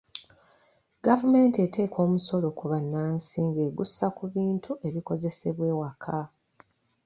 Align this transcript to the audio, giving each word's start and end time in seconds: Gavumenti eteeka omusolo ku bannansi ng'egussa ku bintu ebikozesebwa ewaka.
Gavumenti 1.05 1.57
eteeka 1.67 1.97
omusolo 2.05 2.47
ku 2.57 2.65
bannansi 2.71 3.37
ng'egussa 3.47 4.05
ku 4.17 4.23
bintu 4.35 4.71
ebikozesebwa 4.87 5.63
ewaka. 5.73 6.19